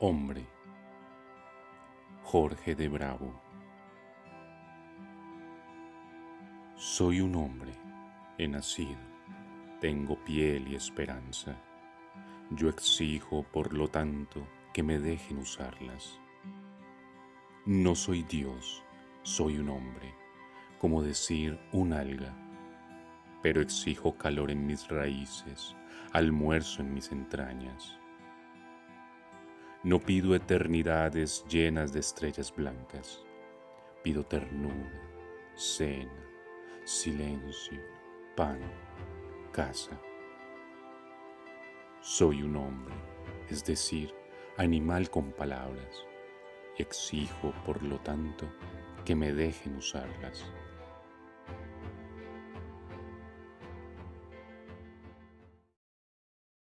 Hombre. 0.00 0.46
Jorge 2.22 2.76
de 2.76 2.88
Bravo. 2.88 3.34
Soy 6.76 7.20
un 7.20 7.34
hombre, 7.34 7.72
he 8.38 8.46
nacido, 8.46 9.00
tengo 9.80 10.14
piel 10.24 10.68
y 10.68 10.76
esperanza. 10.76 11.56
Yo 12.50 12.68
exijo, 12.68 13.42
por 13.42 13.74
lo 13.74 13.88
tanto, 13.88 14.46
que 14.72 14.84
me 14.84 15.00
dejen 15.00 15.38
usarlas. 15.38 16.20
No 17.66 17.96
soy 17.96 18.22
Dios, 18.22 18.84
soy 19.24 19.58
un 19.58 19.68
hombre, 19.68 20.14
como 20.78 21.02
decir 21.02 21.58
un 21.72 21.92
alga, 21.92 22.36
pero 23.42 23.60
exijo 23.60 24.16
calor 24.16 24.52
en 24.52 24.64
mis 24.64 24.86
raíces, 24.86 25.74
almuerzo 26.12 26.82
en 26.82 26.94
mis 26.94 27.10
entrañas 27.10 27.98
no 29.84 30.00
pido 30.00 30.34
eternidades 30.34 31.44
llenas 31.48 31.92
de 31.92 32.00
estrellas 32.00 32.52
blancas. 32.54 33.24
Pido 34.02 34.24
ternura, 34.24 35.00
cena, 35.54 36.12
silencio, 36.84 37.80
pan, 38.36 38.60
casa. 39.52 40.00
Soy 42.00 42.42
un 42.42 42.56
hombre, 42.56 42.94
es 43.48 43.64
decir, 43.64 44.12
animal 44.56 45.10
con 45.10 45.30
palabras, 45.30 46.04
y 46.76 46.82
exijo, 46.82 47.52
por 47.64 47.82
lo 47.82 48.00
tanto, 48.00 48.46
que 49.04 49.14
me 49.14 49.32
dejen 49.32 49.76
usarlas. 49.76 50.44